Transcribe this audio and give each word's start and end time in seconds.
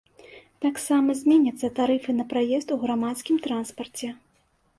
Таксама 0.65 1.15
зменяцца 1.19 1.69
тарыфы 1.81 2.11
на 2.21 2.25
праезд 2.33 2.67
у 2.77 2.79
грамадскім 2.85 3.37
транспарце. 3.45 4.13